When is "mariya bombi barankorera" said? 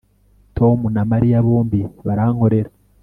1.11-2.69